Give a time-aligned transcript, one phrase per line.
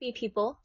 [0.00, 0.58] Be people,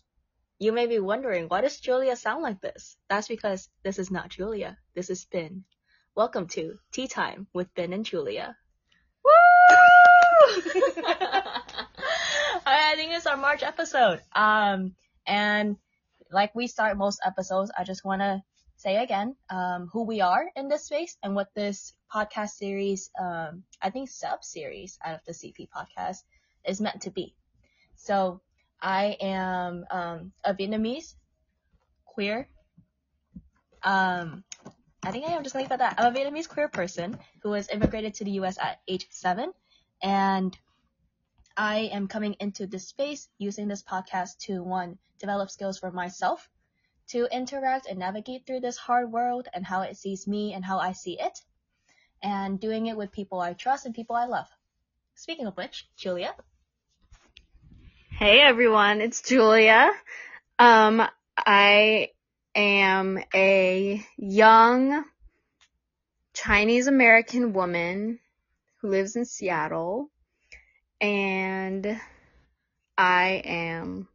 [0.60, 2.96] you may be wondering, why does Julia sound like this?
[3.10, 4.78] That's because this is not Julia.
[4.94, 5.66] This is Ben.
[6.16, 8.56] Welcome to Tea Time with Ben and Julia.
[9.26, 9.32] Woo!
[12.66, 14.22] I think it's our March episode.
[14.34, 14.96] Um,
[15.28, 15.76] and
[16.32, 18.42] like we start most episodes, I just want to
[18.78, 23.64] say again, um, who we are in this space and what this podcast series, um,
[23.82, 26.20] I think sub series out of the CP podcast
[26.66, 27.36] is meant to be.
[27.98, 28.40] So
[28.82, 31.16] I am um, a Vietnamese
[32.06, 32.48] queer.
[33.84, 34.44] Um,
[35.04, 35.96] I think I am just leave it at that.
[35.98, 38.58] I'm a Vietnamese queer person who was immigrated to the U.S.
[38.60, 39.54] at age seven,
[40.02, 40.58] and
[41.58, 46.50] I am coming into this space using this podcast to one develop skills for myself,
[47.08, 50.80] to interact and navigate through this hard world and how it sees me and how
[50.80, 51.40] I see it,
[52.22, 54.48] and doing it with people I trust and people I love.
[55.14, 56.36] Speaking of which, Julia.
[58.18, 59.92] Hey everyone, it's Julia.
[60.58, 61.06] Um,
[61.38, 62.12] I
[62.56, 65.04] am a young
[66.34, 68.20] Chinese American woman
[68.78, 70.10] who lives in Seattle
[71.02, 72.00] and
[72.98, 74.08] I am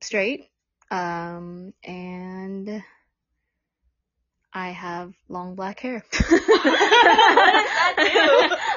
[0.00, 0.48] straight.
[0.90, 2.82] Um, and
[4.54, 6.02] I have long black hair.
[6.10, 6.46] what does
[7.98, 8.71] that do?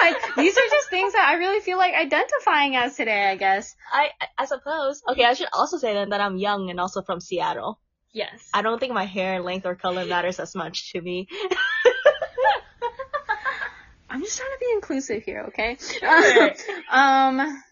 [0.00, 0.28] I don't know.
[0.36, 3.74] I, these are just things that I really feel like identifying as today, I guess.
[3.92, 5.02] I I suppose.
[5.08, 7.80] Okay, I should also say then that I'm young and also from Seattle.
[8.12, 8.48] Yes.
[8.52, 11.28] I don't think my hair length or color matters as much to me.
[14.10, 15.76] I'm just trying to be inclusive here, okay?
[15.78, 16.50] Sure.
[16.90, 17.62] um,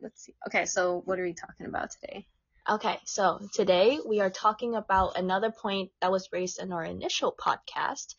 [0.00, 0.34] let's see.
[0.46, 2.24] Okay, so what are we talking about today?
[2.70, 7.34] Okay, so today we are talking about another point that was raised in our initial
[7.36, 8.14] podcast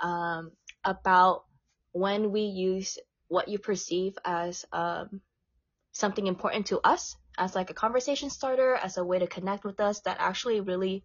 [0.00, 0.52] um,
[0.84, 1.44] about
[1.92, 2.96] when we use
[3.28, 5.20] what you perceive as um,
[5.92, 9.80] something important to us, as like a conversation starter, as a way to connect with
[9.80, 11.04] us that actually really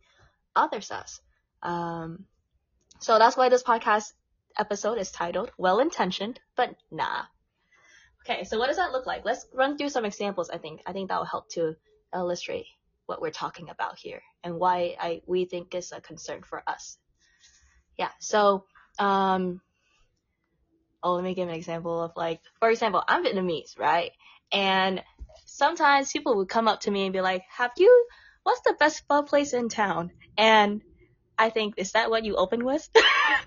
[0.55, 1.21] others us.
[1.61, 2.25] Um,
[2.99, 4.14] so that's why this podcast
[4.58, 7.23] episode is titled Well Intentioned, but Nah.
[8.25, 9.25] Okay, so what does that look like?
[9.25, 10.81] Let's run through some examples, I think.
[10.86, 11.75] I think that will help to
[12.15, 12.65] illustrate
[13.05, 16.98] what we're talking about here and why I we think is a concern for us.
[17.98, 18.11] Yeah.
[18.19, 18.65] So,
[18.98, 19.59] um,
[21.03, 24.11] oh, let me give an example of like, for example, I'm Vietnamese, right?
[24.52, 25.03] And
[25.45, 28.08] sometimes people would come up to me and be like, "Have you?
[28.43, 30.81] What's the best pho place in town?" And
[31.37, 32.87] I think, is that what you open with?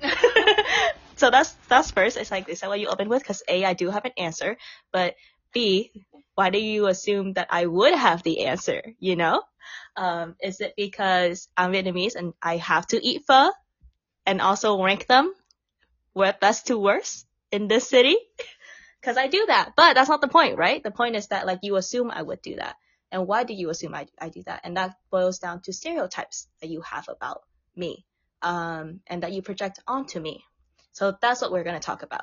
[1.16, 2.16] so that's that's first.
[2.16, 3.22] It's like, is that what you open with?
[3.22, 4.56] Because a, I do have an answer,
[4.92, 5.14] but
[5.52, 5.92] B,
[6.34, 8.82] why do you assume that I would have the answer?
[8.98, 9.42] You know,
[9.96, 13.50] um, is it because I'm Vietnamese and I have to eat pho
[14.26, 15.32] and also rank them
[16.12, 18.16] where best to worst in this city?
[19.00, 20.82] Because I do that, but that's not the point, right?
[20.82, 22.74] The point is that like you assume I would do that,
[23.12, 24.62] and why do you assume I I do that?
[24.64, 27.42] And that boils down to stereotypes that you have about
[27.76, 28.04] me,
[28.42, 30.44] um, and that you project onto me.
[30.90, 32.22] So that's what we're gonna talk about.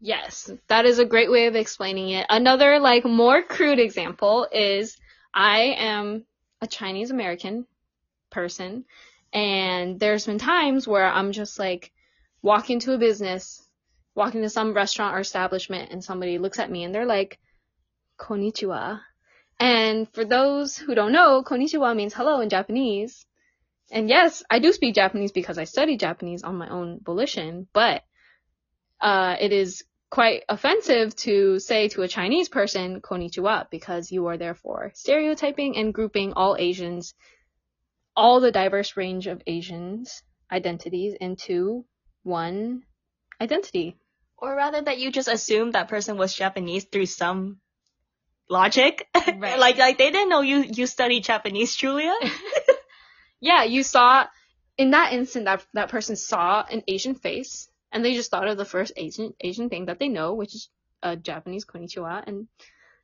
[0.00, 2.26] Yes, that is a great way of explaining it.
[2.30, 4.96] Another like more crude example is
[5.32, 6.24] I am
[6.60, 7.66] a Chinese American
[8.30, 8.86] person
[9.32, 11.92] and there's been times where I'm just like
[12.42, 13.62] walking to a business,
[14.20, 17.38] walking to some restaurant or establishment and somebody looks at me and they're like
[18.18, 19.00] konnichiwa.
[19.58, 23.24] And for those who don't know, konnichiwa means hello in Japanese.
[23.90, 28.02] And yes, I do speak Japanese because I study Japanese on my own volition, but
[29.00, 34.36] uh, it is quite offensive to say to a Chinese person konnichiwa because you are
[34.36, 37.14] therefore stereotyping and grouping all Asians,
[38.14, 40.22] all the diverse range of Asians
[40.52, 41.86] identities into
[42.22, 42.82] one
[43.40, 43.96] identity.
[44.40, 47.58] Or rather that you just assumed that person was Japanese through some
[48.48, 49.06] logic.
[49.40, 49.58] Right.
[49.58, 52.12] like like they didn't know you you studied Japanese, Julia.
[53.40, 54.26] yeah, you saw
[54.76, 58.58] in that instant that that person saw an Asian face and they just thought of
[58.58, 60.68] the first Asian Asian thing that they know, which is
[61.02, 62.48] a Japanese konnichiwa, and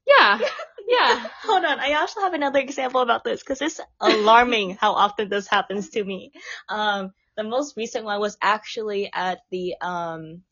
[0.06, 0.38] yeah,
[0.88, 1.26] yeah.
[1.44, 5.46] Hold on, I also have another example about this because it's alarming how often this
[5.46, 6.32] happens to me.
[6.68, 10.42] Um, the most recent one was actually at the um,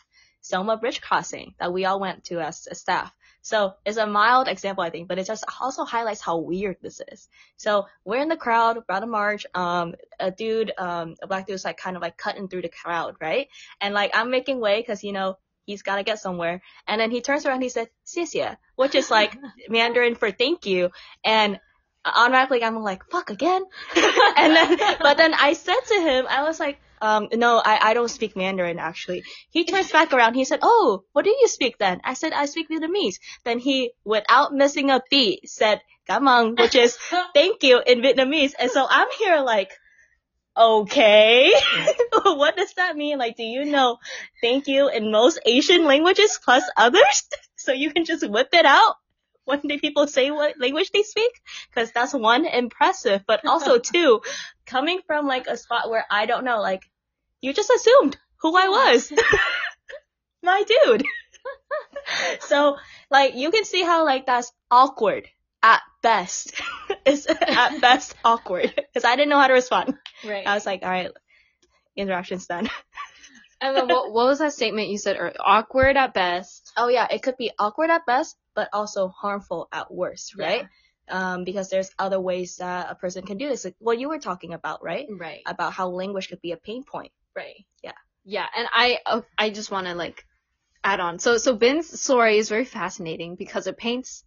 [0.45, 3.11] Selma Bridge crossing that we all went to as a staff.
[3.41, 7.01] So it's a mild example, I think, but it just also highlights how weird this
[7.11, 7.29] is.
[7.57, 9.47] So we're in the crowd, about to march.
[9.55, 13.17] Um, a dude, um, a black dude's like kind of like cutting through the crowd,
[13.23, 13.49] right?
[13.81, 16.61] And like I'm making way because you know he's got to get somewhere.
[16.87, 19.37] And then he turns around, and he said, "Xie which is like
[19.71, 20.91] Mandarin for thank you.
[21.25, 21.59] And
[22.05, 23.63] automatically I'm like, fuck again.
[23.97, 27.95] and then, but then I said to him, I was like, um, no, I, I
[27.95, 29.25] don't speak Mandarin actually.
[29.51, 30.35] He turns back around.
[30.35, 32.01] He said, oh, what do you speak then?
[32.03, 33.17] I said, I speak Vietnamese.
[33.45, 36.97] Then he, without missing a beat, said, "Cảm ơn," which is
[37.35, 38.55] thank you in Vietnamese.
[38.59, 39.71] And so I'm here like,
[40.57, 41.53] okay,
[42.25, 43.19] what does that mean?
[43.19, 43.99] Like, do you know
[44.41, 47.29] thank you in most Asian languages plus others?
[47.57, 48.97] So you can just whip it out
[49.47, 51.33] when the people say what language they speak?
[51.75, 54.21] Cause that's one, impressive, but also two,
[54.67, 56.83] coming from like a spot where I don't know, like,
[57.45, 59.13] you just assumed who I was.
[60.43, 61.05] My dude.
[62.41, 62.77] so,
[63.11, 65.29] like, you can see how, like, that's awkward
[65.63, 66.55] at best.
[67.07, 68.75] it's at best awkward.
[68.95, 69.95] Cause I didn't know how to respond.
[70.25, 70.47] Right.
[70.47, 71.11] I was like, alright,
[71.97, 72.69] interaction's done.
[73.61, 75.17] and then what, what was that statement you said?
[75.17, 76.73] Or awkward at best.
[76.77, 80.67] Oh yeah, it could be awkward at best, but also harmful at worst, right?
[81.09, 83.65] Um, because there's other ways that a person can do this.
[83.65, 85.07] Like what you were talking about, right?
[85.11, 85.43] Right.
[85.47, 87.13] About how language could be a pain point.
[87.37, 87.65] Right.
[87.83, 87.93] Yeah.
[88.25, 90.25] Yeah, and I uh, I just want to like
[90.83, 91.19] add on.
[91.19, 94.25] So so Ben's story is very fascinating because it paints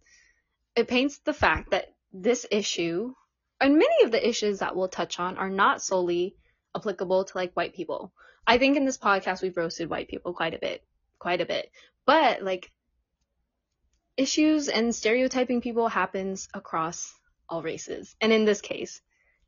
[0.76, 3.12] it paints the fact that this issue
[3.60, 6.36] and many of the issues that we'll touch on are not solely
[6.76, 8.12] applicable to like white people.
[8.46, 10.84] I think in this podcast we've roasted white people quite a bit,
[11.18, 11.70] quite a bit.
[12.06, 12.70] But like
[14.16, 17.12] issues and stereotyping people happens across
[17.48, 18.14] all races.
[18.20, 19.00] And in this case,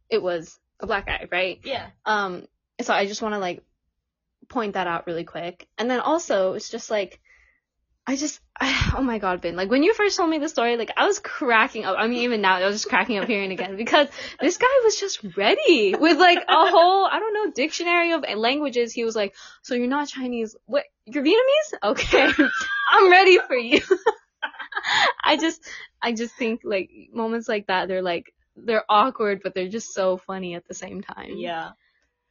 [0.09, 1.61] it was a black guy, right?
[1.65, 1.91] Yeah.
[2.05, 2.47] Um,
[2.83, 3.63] so I just want to like
[4.49, 5.67] point that out really quick.
[5.79, 7.21] And then also, it's just like,
[8.07, 10.77] I just, I, oh my god, Ben, like when you first told me the story,
[10.77, 11.97] like I was cracking up.
[11.99, 14.09] I mean, even now, I was just cracking up hearing again because
[14.41, 18.93] this guy was just ready with like a whole, I don't know, dictionary of languages.
[18.93, 20.57] He was like, so you're not Chinese.
[20.67, 20.85] What?
[21.07, 21.91] You're Vietnamese?
[21.91, 22.33] Okay.
[22.91, 23.81] I'm ready for you.
[25.23, 25.63] I just,
[26.03, 30.17] I just think like moments like that, they're like, they're awkward, but they're just so
[30.17, 31.35] funny at the same time.
[31.37, 31.71] Yeah.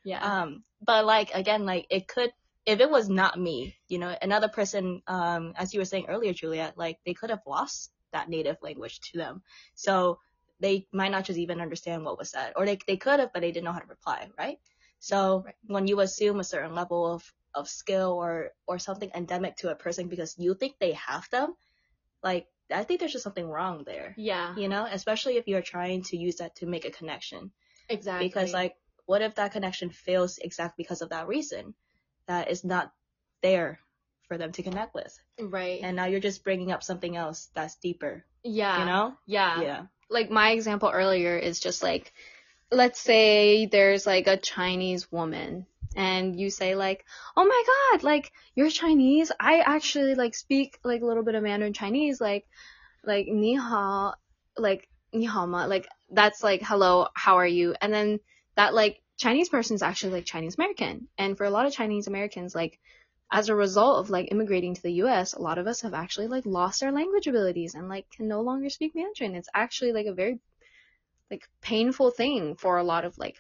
[0.03, 0.23] Yeah.
[0.23, 2.31] Um, but like again, like it could
[2.65, 6.33] if it was not me, you know, another person, um, as you were saying earlier,
[6.33, 9.41] Julia, like they could have lost that native language to them.
[9.75, 10.19] So
[10.59, 12.53] they might not just even understand what was said.
[12.55, 14.59] Or they they could have, but they didn't know how to reply, right?
[14.99, 15.55] So Right.
[15.67, 19.75] when you assume a certain level of, of skill or or something endemic to a
[19.75, 21.55] person because you think they have them,
[22.23, 24.13] like I think there's just something wrong there.
[24.17, 24.55] yeah.
[24.55, 27.51] You know, especially if you're trying to use that to make a connection
[27.89, 28.27] Exactly.
[28.27, 28.75] because like
[29.09, 31.73] what if that connection fails exactly because of that reason
[32.27, 32.93] that is not
[33.41, 33.79] there
[34.27, 35.79] for them to connect with right.
[35.81, 38.79] and now you're just bringing up something else that's deeper yeah.
[38.79, 39.61] you know Yeah.
[39.61, 42.13] yeah Like my example earlier is just like,
[42.71, 45.65] let's say there's like a Chinese woman
[45.95, 49.31] and you say like, oh my god, like you're Chinese.
[49.39, 52.45] I actually like speak like a little bit of Mandarin Chinese, like,
[53.03, 54.13] like ni hao,
[54.57, 57.75] like ni hao ma, like that's like hello, how are you?
[57.81, 58.19] And then
[58.59, 61.07] that like Chinese person is actually like Chinese American.
[61.17, 62.77] And for a lot of Chinese Americans, like
[63.31, 66.27] as a result of like immigrating to the US, a lot of us have actually
[66.27, 69.35] like lost our language abilities and like can no longer speak Mandarin.
[69.35, 70.39] It's actually like a very
[71.31, 73.37] like painful thing for a lot of like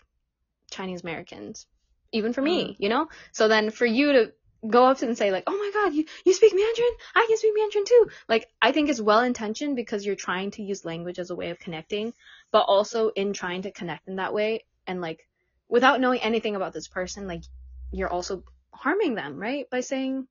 [0.71, 1.67] Chinese Americans.
[2.13, 2.75] Even for me, mm.
[2.79, 3.09] you know?
[3.33, 4.33] So then for you to
[4.69, 6.95] go up to them and say like, "Oh my god, you you speak Mandarin?
[7.13, 10.63] I can speak Mandarin too." Like I think it's well intentioned because you're trying to
[10.63, 12.13] use language as a way of connecting,
[12.53, 15.27] but also in trying to connect in that way and like
[15.69, 17.43] without knowing anything about this person, like
[17.91, 18.43] you're also
[18.73, 19.69] harming them, right?
[19.69, 20.27] By saying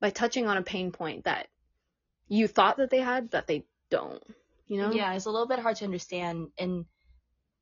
[0.00, 1.48] by touching on a pain point that
[2.28, 4.22] you thought that they had that they don't.
[4.66, 4.92] You know?
[4.92, 6.84] yeah it's a little bit hard to understand and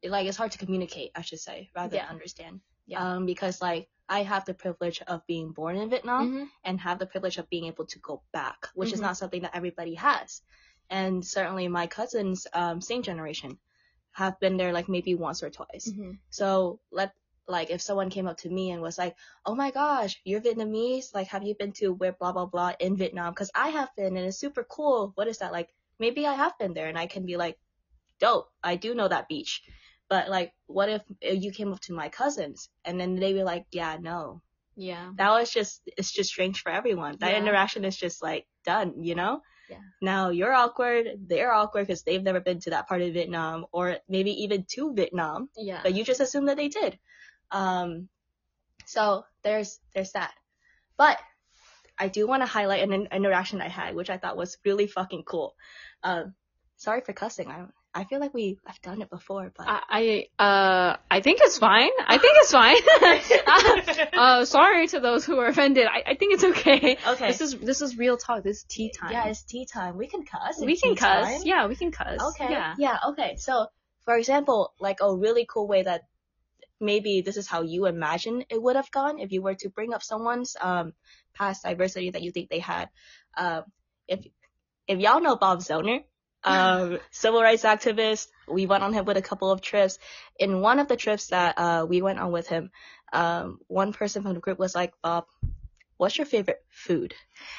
[0.04, 2.02] like it's hard to communicate i should say rather Yeah.
[2.06, 3.00] than understand Yeah.
[3.16, 6.48] um because like i have the privilege of being born in vietnam Mhm.
[6.64, 9.06] and have the privilege of being able to go back, which is Mhm.
[9.08, 10.42] not something that everybody has.
[10.90, 13.58] And certainly my cousins, um, same generation,
[14.18, 15.86] have been there like maybe once or twice.
[15.90, 16.18] Mhm.
[16.30, 17.12] So let
[17.46, 21.14] like if someone came up to me and was like, "Oh my gosh, you're Vietnamese?
[21.14, 23.32] Like, have you been to where blah blah blah in Vietnam?
[23.32, 25.12] Because I have been, and it's super cool.
[25.16, 25.70] What is that like?
[25.98, 27.56] Maybe I have been there, and I can be like,
[28.20, 28.50] dope.
[28.62, 29.62] I do know that beach.
[30.08, 33.66] But like, what if you came up to my cousins and then they were like,
[33.72, 34.40] yeah, no,
[34.76, 35.12] Yeah.
[35.16, 37.16] that was just it's just strange for everyone.
[37.20, 37.38] That Yeah.
[37.42, 39.42] interaction is just like done, you know?
[39.68, 39.78] Yeah.
[40.00, 43.98] Now you're awkward, they're awkward because they've never been to that part of Vietnam or
[44.08, 45.80] maybe even to Vietnam, Yeah.
[45.82, 46.98] but you just assume that they did.
[47.50, 48.08] Um,
[48.86, 50.32] so there's there's that.
[50.96, 51.18] But
[51.98, 54.86] I do want to highlight an, an interaction I had, which I thought was really
[54.86, 55.54] fucking cool.
[56.02, 56.34] Um,
[56.76, 57.48] sorry for cussing.
[57.48, 61.40] I I feel like we I've done it before, but I, I uh I think
[61.42, 61.90] it's fine.
[62.06, 64.08] I think it's fine.
[64.18, 65.86] uh sorry to those who are offended.
[65.86, 66.98] I, I think it's okay.
[67.06, 67.28] okay.
[67.28, 68.44] This is this is real talk.
[68.44, 69.12] This is tea time.
[69.12, 69.96] Yeah, it's tea time.
[69.96, 70.60] We can cuss.
[70.60, 71.26] we can cuss.
[71.26, 71.40] time.
[71.44, 72.20] Yeah, we can cuss.
[72.20, 72.50] Okay.
[72.50, 72.74] Yeah.
[72.78, 72.98] Yeah.
[73.08, 73.36] Okay.
[73.36, 73.66] So,
[74.04, 76.02] for example, like a really cool way that
[76.80, 79.92] maybe this is how you imagine it would have gone if you were to bring
[79.94, 80.92] up someone's um
[81.34, 82.90] past diversity that you think they had.
[83.36, 83.64] Um,
[84.06, 84.20] if
[84.86, 86.04] if y'all know Bob Zellner,
[86.48, 89.98] um, civil rights activist, we went on him with a couple of trips.
[90.38, 92.70] In one of the trips that uh we went on with him,
[93.12, 95.24] um, one person from the group was like, Bob,
[95.96, 97.14] what's your favorite food?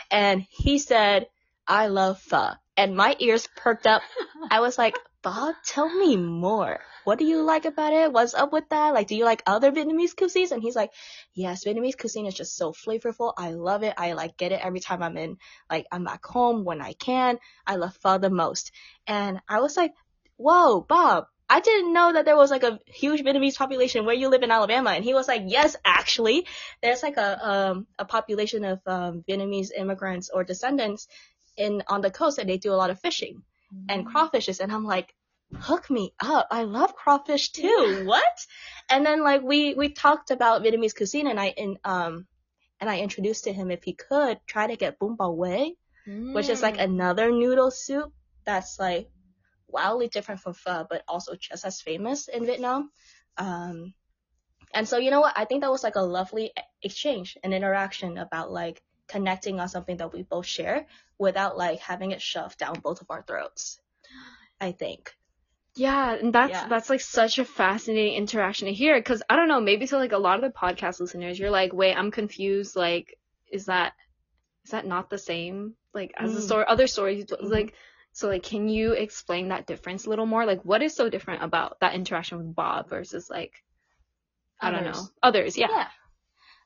[0.10, 1.27] And he said,
[1.67, 2.51] I love pho.
[2.75, 4.01] And my ears perked up.
[4.50, 6.80] I was like, Bob, tell me more.
[7.04, 8.14] What do you like about it?
[8.14, 8.94] What's up with that?
[8.94, 10.52] Like, do you like other Vietnamese cuisines?
[10.52, 10.94] And he's like,
[11.34, 13.34] yes, Vietnamese cuisine is just so flavorful.
[13.38, 13.94] I love it.
[13.98, 15.38] I like get it every time I'm in,
[15.70, 17.38] like, I'm back home when I can.
[17.68, 18.72] I love pho the most.
[19.08, 19.94] And I was like,
[20.38, 24.30] whoa, Bob, I didn't know that there was like a huge Vietnamese population where you
[24.30, 24.92] live in Alabama.
[24.92, 26.48] And he was like, yes, actually,
[26.82, 31.10] there's like a, um, a population of, um, Vietnamese immigrants or descendants
[31.58, 33.44] in, on the coast and they do a lot of fishing
[33.90, 35.14] and crawfishes and I'm like,
[35.60, 36.48] hook me up.
[36.52, 38.04] I love crawfish too.
[38.06, 38.46] What?
[38.90, 42.28] And then like we we talked about Vietnamese cuisine and I in um
[42.80, 45.72] and I introduced to him if he could try to get bún bò Huế,
[46.34, 46.84] which is like Mm.
[46.84, 48.14] another noodle soup
[48.46, 49.10] that's like
[49.68, 52.92] wildly different from pho but also just as famous in Vietnam.
[53.38, 53.94] Um
[54.74, 55.38] and so you know what?
[55.38, 56.52] I think that was like a lovely
[56.84, 60.88] exchange and interaction about like connecting on something that we both share
[61.18, 63.80] without like having it shoved down both of our throats.
[64.62, 65.16] I think.
[65.75, 66.68] Yeah, and that's Yeah.
[66.68, 70.12] that's like such a fascinating interaction to hear because I don't know, maybe to like
[70.12, 72.75] a lot of the podcast listeners, you're like, wait, I'm confused.
[72.75, 73.18] Like,
[73.51, 73.94] is that
[74.66, 75.75] is that not the same?
[75.94, 76.42] Like as Mm.
[76.42, 77.50] story, other stories, Mhm.
[77.50, 77.74] like
[78.12, 80.46] so like can you explain that difference a little more?
[80.46, 83.63] Like, what is so different about that interaction with Bob versus like
[84.62, 85.12] I don't know Others.
[85.24, 85.58] others?
[85.58, 85.68] Yeah.
[85.70, 85.88] Yeah.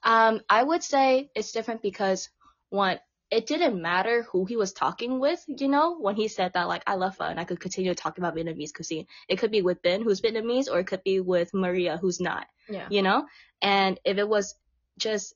[0.03, 2.29] Um, I would say it's different because
[2.69, 2.99] one,
[3.31, 6.83] it didn't matter who he was talking with, you know, when he said that like
[6.85, 9.07] I love pho and I could continue to talk about Vietnamese cuisine.
[9.27, 12.45] It could be with Ben who's Vietnamese or it could be with Maria who's not,
[12.69, 12.87] Yeah.
[12.89, 13.25] you know?
[13.61, 14.55] And if it was
[14.97, 15.33] just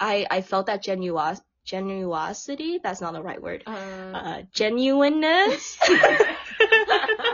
[0.00, 3.62] I I felt that genuos genuosity, that's not the right word.
[3.66, 3.70] Uh,
[4.14, 5.78] Uh, genuineness.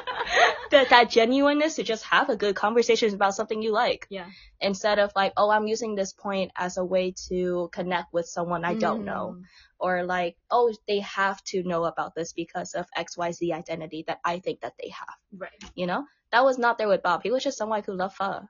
[0.71, 4.27] that that genuineness to just have a good conversation about something you like yeah.
[4.61, 8.65] instead of like, oh, I'm using this point as a way to connect with someone
[8.65, 9.37] I don't know.
[9.37, 9.43] Mm.
[9.79, 14.39] Or like, oh, they have to know about this because of XYZ identity that I
[14.39, 15.17] think that they have.
[15.37, 15.51] Right.
[15.75, 16.05] You know?
[16.33, 17.23] That was not there with Bob.
[17.23, 18.43] He was just someone who loved pho.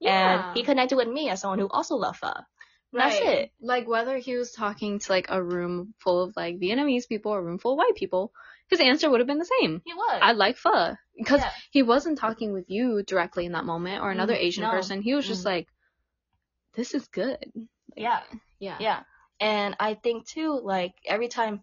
[0.00, 0.48] Yeah.
[0.48, 2.32] And he connected with me as someone who also loved pho.
[2.92, 3.52] And That's it.
[3.60, 7.40] Like whether he was talking to like a room full of like Vietnamese people or
[7.40, 8.32] a room full of white people,
[8.68, 9.82] his answer would have been the same.
[9.84, 10.18] He was.
[10.22, 11.50] I like pho because Yeah.
[11.70, 14.70] he wasn't talking with you directly in that moment or another Mm, Asian no.
[14.70, 15.02] person.
[15.02, 15.46] He was just Mm.
[15.46, 15.68] like,
[16.74, 17.52] "This is good."
[17.96, 18.22] yeah.
[18.58, 18.78] Yeah.
[18.80, 19.02] Yeah.
[19.40, 21.62] And I think too, like every time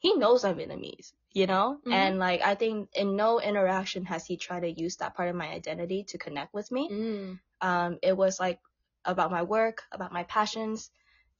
[0.00, 1.78] he knows I'm Vietnamese, you know?
[1.86, 1.92] Mhm.
[1.92, 5.36] And like I think in no interaction has he tried to use that part of
[5.36, 6.88] my identity to connect with me.
[6.90, 7.40] Mm.
[7.60, 8.60] Um, it was like
[9.04, 10.90] about my work, about my passions,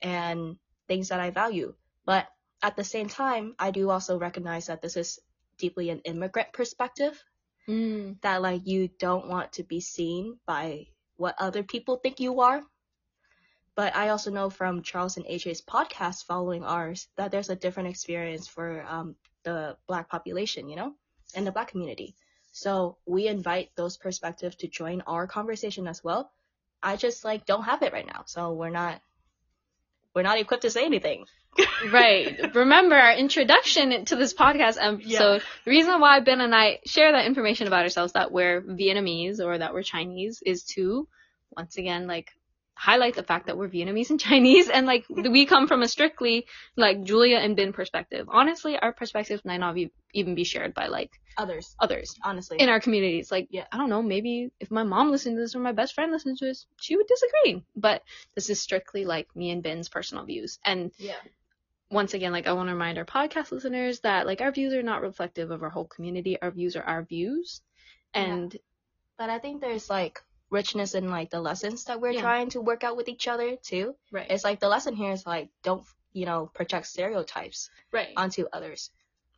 [0.01, 0.57] and
[0.89, 1.75] things that I value.
[2.05, 2.27] But
[2.63, 5.19] at the same time, I do also recognize that this is
[5.59, 7.23] deeply an immigrant perspective.
[7.69, 8.21] Mm.
[8.23, 12.63] That like you don't want to be seen by what other people think you are.
[13.75, 17.89] But I also know from Charles and AJ's podcast following ours that there's a different
[17.89, 20.95] experience for um, the black population, you know,
[21.35, 22.15] and the black community.
[22.53, 26.31] So we invite those perspectives to join our conversation as well.
[26.83, 29.01] I just like don't have it right now, so we're not
[30.15, 31.27] we're not equipped to say anything.
[31.93, 32.55] Right.
[32.55, 35.43] Remember our introduction to this podcast episode.
[35.65, 39.59] The reason why Ben and I share that information about ourselves that we're Vietnamese or
[39.59, 41.09] that we're Chinese is to
[41.57, 42.31] once again like
[42.83, 46.47] highlight the fact that we're Vietnamese and Chinese and like we come from a strictly
[46.77, 48.27] like Julia and Ben perspective.
[48.29, 52.59] Honestly, our perspectives might not be, even be shared by like Others, others honestly.
[52.61, 53.31] in our communities.
[53.31, 53.67] Like, Yeah.
[53.71, 56.39] I don't know, maybe if my mom listened to this or my best friend listened
[56.39, 57.65] to this, she would disagree.
[57.77, 58.03] But
[58.35, 60.59] this is strictly like me and Ben's personal views.
[60.65, 61.23] And yeah.
[61.89, 64.83] once again, like I want to remind our podcast listeners that like our views are
[64.83, 66.37] not reflective of our whole community.
[66.43, 67.63] Our views are our views.
[68.13, 68.55] And
[69.19, 70.21] But I think there's like
[70.53, 72.21] richness in like the lessons that we're Yeah.
[72.21, 73.95] trying to work out with each other too.
[74.13, 75.83] right, It's like the lesson here is like don't
[76.13, 78.13] you know project stereotypes right.
[78.17, 78.91] onto others,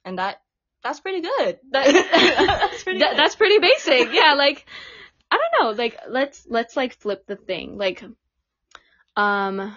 [0.04, 0.42] and that
[0.82, 1.58] that's pretty good.
[1.70, 1.86] That-
[2.70, 3.18] that's pretty That- good.
[3.18, 4.12] that's pretty basic.
[4.12, 4.66] Yeah, like
[5.30, 7.78] I don't know, like let's let's like flip the thing.
[7.78, 8.04] Like
[9.16, 9.76] um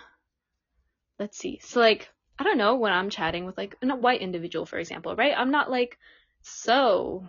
[1.20, 1.60] let's see.
[1.64, 5.16] So like I don't know when I'm chatting with like a white individual for example,
[5.16, 5.34] right?
[5.38, 5.98] I'm not like
[6.42, 7.28] so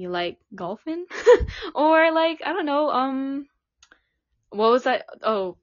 [0.00, 1.06] you like golfing
[1.74, 3.46] or like I don't know, um
[4.50, 5.06] what was that?
[5.22, 5.56] Oh,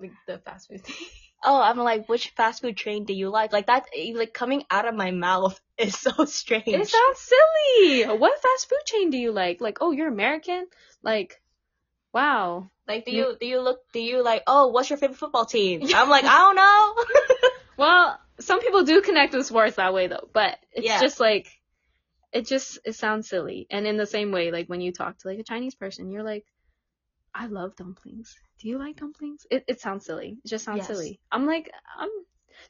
[0.00, 0.94] like the fast food thing.
[1.44, 3.52] oh, I'm like, which fast food chain do you like?
[3.52, 6.66] Like that, like coming out of my mouth is so strange.
[6.68, 8.04] It sounds silly.
[8.16, 9.60] What fast food chain do you like?
[9.60, 10.66] Like, oh, you're American?
[11.02, 11.40] Like,
[12.12, 12.70] Wow.
[12.86, 15.82] Like, do You- do you look do you like oh what's your favorite football team?
[15.94, 16.94] I'm like I don't know.
[17.76, 21.00] Well, some people do connect with sports that way though, but it's Yeah.
[21.00, 21.57] just like
[22.32, 23.66] it just it sounds silly.
[23.70, 26.22] And in the same way, like when you talk to like a Chinese person, you're
[26.22, 26.44] like,
[27.34, 28.36] I love dumplings.
[28.60, 29.46] Do you like dumplings?
[29.50, 30.38] It it sounds silly.
[30.44, 30.88] It just sounds Yes.
[30.88, 31.20] silly.
[31.30, 32.10] I'm like, I'm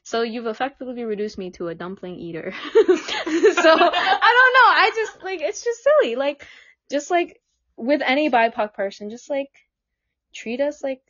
[0.03, 2.53] so you've effectively reduced me to a dumpling eater.
[2.75, 4.69] so I don't know.
[4.69, 6.15] I just like it's just silly.
[6.15, 6.45] Like
[6.91, 7.41] just like
[7.77, 9.49] with any BIPOC person, just like
[10.33, 11.01] treat us like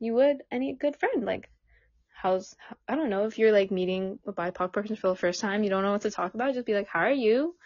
[0.00, 1.24] you would any good friend.
[1.24, 1.50] Like
[2.14, 2.56] how's
[2.88, 5.70] I don't know if you're like meeting a BIPOC person for the first time, you
[5.70, 7.56] don't know what to talk about, just be like, "How are you?"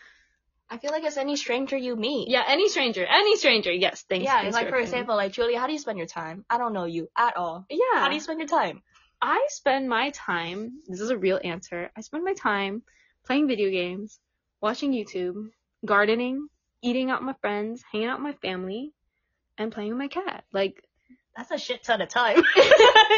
[0.68, 2.28] I feel like it's any stranger you meet.
[2.28, 3.72] Yeah, any stranger, any stranger.
[3.72, 4.24] Yes, thanks.
[4.24, 6.44] Yeah, thanks like your for example, like Julia, how do you spend your time?
[6.50, 7.66] I don't know you at all.
[7.70, 8.00] yeah.
[8.00, 8.82] How do you spend your time?
[9.22, 10.80] I spend my time.
[10.88, 11.90] This is a real answer.
[11.96, 12.82] I spend my time
[13.24, 14.18] playing video games,
[14.60, 15.50] watching YouTube,
[15.84, 16.48] gardening,
[16.82, 18.92] eating out with my friends, hanging out with my family,
[19.56, 20.44] and playing with my cat.
[20.52, 20.82] Like,
[21.36, 22.36] That's a shit ton of time.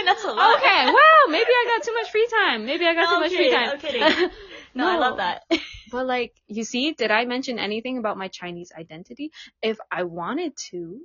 [0.04, 0.58] That's a lot.
[0.58, 2.66] okay, wow, maybe I got too much free time.
[2.66, 3.68] Maybe I got No, too I'm much free time.
[3.70, 4.30] I'm kidding.
[4.74, 5.42] No, I love that.
[5.90, 9.32] But like, you see, did I mention anything about my Chinese identity?
[9.62, 11.00] If I wanted to,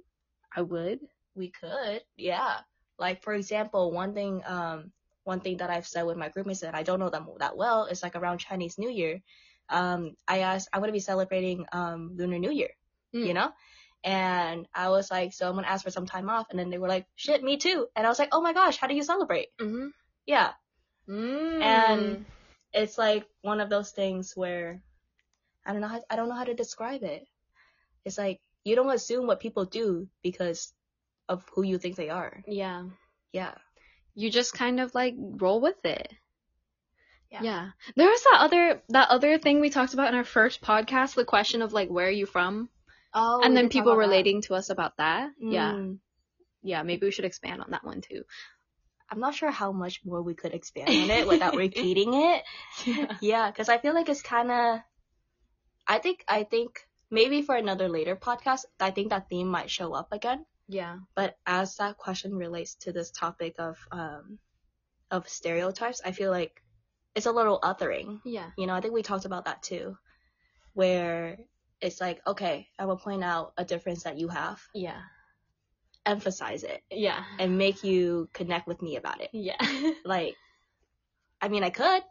[0.53, 0.99] I would.
[1.35, 2.59] We could, yeah.
[2.99, 4.91] Like for example, one thing, um,
[5.23, 7.85] one thing that I've said with my groupmates that I don't know them that well
[7.85, 9.21] is like around Chinese New Year.
[9.69, 12.71] Um, I asked, I'm gonna be celebrating um Lunar New Year,
[13.15, 13.25] Mm.
[13.27, 13.49] you know,
[14.03, 16.77] and I was like, so I'm gonna ask for some time off, and then they
[16.77, 19.03] were like, shit, me too, and I was like, oh my gosh, how do you
[19.03, 19.47] celebrate?
[19.61, 19.87] Mm-hmm.
[20.25, 20.51] Yeah,
[21.07, 21.61] Mm.
[21.61, 22.25] And-
[22.73, 24.81] it's like one of those things where
[25.65, 27.27] I don't know how I don't know how to describe it.
[28.05, 30.73] It's like you don't assume what people do because
[31.29, 32.43] of who you think they are.
[32.47, 32.83] yeah.
[33.31, 33.55] Yeah.
[34.15, 36.13] you just kind of like roll with it.
[37.31, 37.41] Yeah.
[37.41, 37.69] Yeah.
[37.95, 41.25] There was that other that other thing we talked about in our first podcast, the
[41.25, 42.69] question of like where are you from?
[43.15, 43.41] Oh.
[43.43, 44.07] and then people about that.
[44.07, 45.31] relating to us about that.
[45.39, 45.73] Yeah.
[45.73, 45.97] Mm.
[46.63, 48.23] Yeah, maybe we should expand on that one too.
[49.13, 52.43] I'm not sure how much more we could expand on it without repeating it.
[52.83, 53.17] Yeah.
[53.21, 54.79] Yeah, because I feel like it's kind of.
[55.87, 56.79] I think I think
[57.11, 60.47] maybe for another later podcast, I think that theme might show up again.
[60.67, 60.97] Yeah.
[61.13, 64.39] But as that question relates to this topic of um
[65.11, 66.63] of stereotypes, I feel like
[67.13, 68.19] it's a little othering.
[68.25, 68.49] Yeah.
[68.57, 69.95] You know, I think we talked about that too,
[70.73, 71.37] where
[71.81, 75.01] it's like, okay, I will point out a difference that you have, Yeah.
[76.05, 77.23] Emphasize it, Yeah.
[77.39, 79.29] and make you connect with me about it.
[79.33, 79.57] Yeah.
[80.05, 80.35] Like,
[81.41, 82.03] I mean, I could,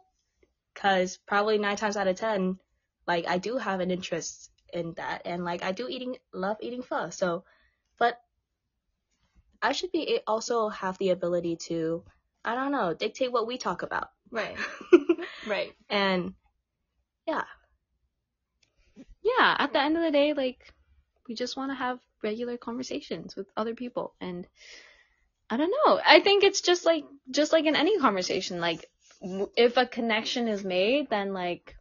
[0.75, 2.59] cause probably nine times out of ten,
[3.07, 6.81] like I do have an interest in that, and like I do eating, love eating
[6.83, 7.09] pho.
[7.09, 7.43] So,
[7.99, 8.19] but
[9.61, 12.03] I should be also have the ability to,
[12.43, 14.09] I don't know, dictate what we talk about.
[14.31, 14.57] right.
[15.45, 15.73] Right.
[15.89, 16.33] and
[17.27, 17.43] yeah,
[19.21, 20.73] Yeah, at the end of the day, like
[21.27, 24.47] we just want to have regular conversations with other people and
[25.49, 25.99] I don't know.
[26.03, 28.89] I think it's just like just like in any conversation like
[29.55, 31.75] if a connection is made then like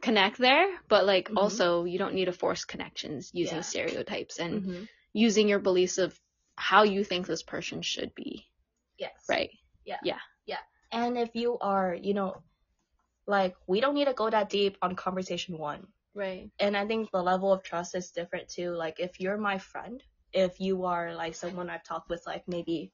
[0.00, 1.36] connect there, but like Mhm.
[1.36, 3.62] also you don't need to force connections using Yeah.
[3.62, 4.88] stereotypes and Mhm.
[5.12, 6.18] using your beliefs of
[6.56, 8.46] how you think this person should be,
[8.98, 9.50] yes, right?
[9.84, 9.98] Yeah.
[10.02, 10.20] Yeah.
[10.46, 10.62] Yeah.
[10.92, 12.42] And if you are, you know,
[13.26, 15.86] like we don't need to go that deep on conversation one.
[16.14, 16.50] Right.
[16.58, 18.72] And I think the level of trust is different too.
[18.72, 22.92] Like if you're my friend, if you are like someone I've talked with, like maybe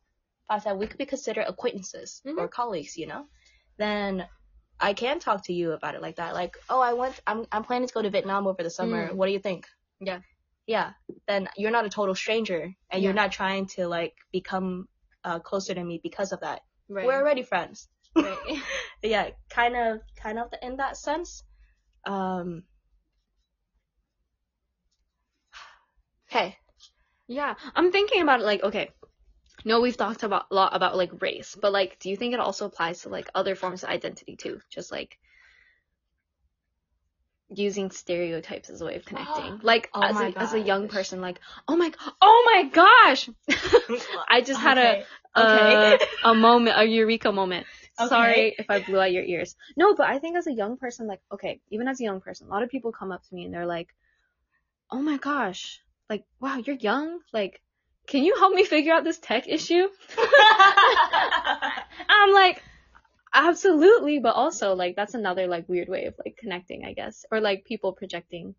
[0.49, 2.39] I said we could be considered acquaintances Mhm.
[2.39, 3.27] or colleagues, you know,
[3.79, 4.27] then
[4.79, 6.35] I can talk to you about it like that.
[6.35, 9.09] Like, oh, I went, I'm, I'm planning to go to Vietnam over the summer.
[9.09, 9.15] Mm.
[9.15, 9.67] What do you think?
[10.01, 10.21] Yeah.
[10.67, 10.93] Yeah.
[11.27, 14.89] Then you're not a total stranger, and you're not trying to like become
[15.25, 16.61] uh, closer to me because of that.
[16.89, 17.07] Right.
[17.07, 17.89] We're already friends.
[18.15, 18.63] right.
[19.03, 21.43] yeah, kind of, kind of in that sense.
[22.05, 22.65] Um.
[26.37, 26.57] Okay.
[27.29, 28.91] Yeah, I'm thinking about it like, okay,
[29.65, 32.41] no, we've talked about a lot about like race, but like, do you think it
[32.41, 34.61] also applies to like other forms of identity too?
[34.71, 35.19] Just like
[37.49, 39.59] using stereotypes as a way of connecting.
[39.63, 43.31] Like Oh as a as a young person, like, oh my, oh my gosh,
[44.29, 45.05] I just had a
[45.39, 45.97] Okay.
[45.97, 47.67] uh, a moment, a eureka moment.
[47.99, 48.09] Okay.
[48.09, 49.57] Sorry if I blew out your ears.
[49.77, 52.47] No, but I think as a young person, like, okay, even as a young person,
[52.47, 53.89] a lot of people come up to me and they're like,
[54.91, 57.21] oh my gosh, like, wow, you're young.
[57.33, 57.61] Like,
[58.07, 59.89] can you help me figure out this tech issue?
[62.09, 62.63] I'm like,
[63.35, 67.25] absolutely, but also, like, that's another, like, weird way of, like, connecting, I guess.
[67.31, 68.55] Or, like, people projecting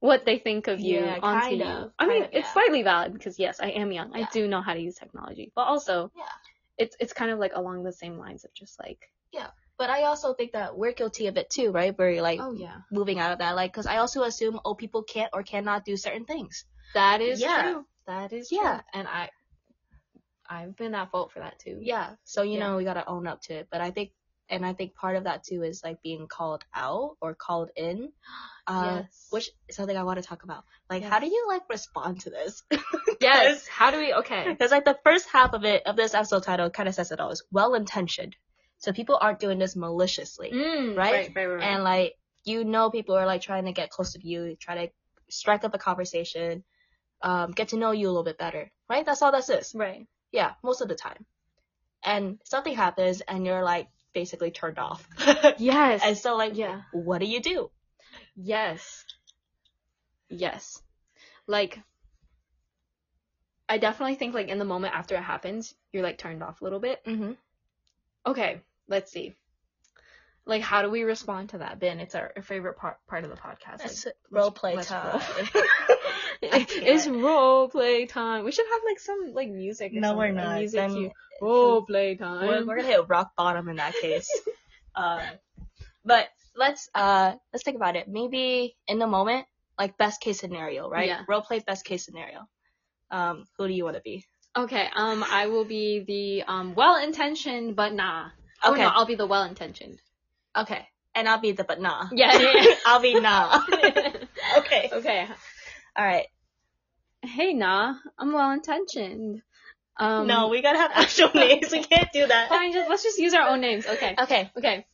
[0.00, 1.90] what they think of you Yeah, onto you.
[1.98, 4.10] I mean, kinda, it's slightly valid because, yes, I am young.
[4.14, 4.26] Yeah.
[4.26, 5.50] I do know how to use technology.
[5.54, 6.24] But also, Yeah.
[6.76, 8.98] it's it's kind of like along the same lines of just like
[9.32, 9.50] yeah.
[9.78, 11.96] But I also think that we're guilty of it too, right?
[11.96, 15.02] We're like oh yeah moving out of that, like, because I also assume oh people
[15.02, 16.64] can't or cannot do certain things.
[16.94, 17.62] That is Yeah.
[17.62, 18.60] true That is Yeah.
[18.80, 18.80] true.
[18.94, 19.30] And I
[20.48, 21.78] I've been at fault for that too.
[21.80, 22.16] Yeah.
[22.24, 22.58] So you Yeah.
[22.60, 23.68] know we gotta own up to it.
[23.70, 24.12] But I think,
[24.50, 28.12] and I think part of that too is like being called out or called in,
[28.66, 29.26] uh, yes.
[29.30, 30.64] which is something I want to talk about.
[30.90, 31.10] Like, Yes.
[31.10, 32.62] how do you like respond to this?
[33.20, 33.66] yes.
[33.66, 34.44] How do we okay.
[34.46, 37.20] Because like the first half of it of this episode title kind of says it
[37.20, 37.30] all.
[37.30, 38.36] It's well intentioned,
[38.78, 41.12] so people aren't doing this maliciously, Mm, right?
[41.12, 41.62] Right, right, right.
[41.62, 44.92] and like you know people are like trying to get close to you, try to
[45.30, 46.64] strike up a conversation,
[47.24, 49.04] um, get to know you a little bit better, right?
[49.04, 49.74] That's all this is.
[49.74, 50.06] right.
[50.30, 51.24] Yeah, most of the time.
[52.04, 55.08] And something happens and you're like basically turned off.
[55.58, 56.02] Yes.
[56.04, 56.82] and so like yeah.
[56.92, 57.70] what do you do?
[58.36, 59.04] Yes.
[60.28, 60.82] Yes.
[61.46, 61.80] Like
[63.68, 66.64] I definitely think like in the moment after it happens, you're like turned off a
[66.64, 67.02] little bit.
[67.06, 67.32] Mm-hmm.
[68.26, 69.34] Okay, let's see.
[70.44, 72.00] Like how do we respond to that, Ben?
[72.00, 74.04] It's our, our favorite part part of the podcast.
[74.04, 75.22] Like, role play time.
[76.70, 78.44] It's role play time.
[78.44, 79.92] We should have like some like music.
[79.92, 80.58] No, we're something, like, not.
[80.60, 81.10] Music Then cue.
[81.40, 82.46] Role play time.
[82.46, 84.30] we're, we're gonna hit rock bottom in that case.
[84.94, 85.20] uh,
[86.04, 88.08] but let's uh let's think about it.
[88.08, 89.46] Maybe in the moment,
[89.78, 91.08] like best case scenario, right?
[91.08, 91.22] Yeah.
[91.28, 92.48] Role play best case scenario.
[93.10, 94.24] Um, who do you want to be?
[94.56, 98.28] Okay, um, I will be the um well-intentioned but nah.
[98.62, 98.82] Oh Okay.
[98.82, 100.00] no, I'll be the well-intentioned.
[100.56, 102.06] Okay, and I'll be the but nah.
[102.12, 102.74] Yeah, yeah.
[102.86, 103.60] I'll be nah.
[104.58, 104.90] okay.
[104.92, 105.28] okay.
[105.96, 106.26] All right.
[107.24, 109.40] Hey, nah, I'm well-intentioned.
[109.96, 111.72] Um, no, we gotta have actual names.
[111.72, 112.48] We can't do that.
[112.48, 112.72] fine.
[112.72, 113.86] Just, let's just use our own names.
[113.86, 114.14] Okay.
[114.20, 114.50] Okay.
[114.56, 114.86] Okay.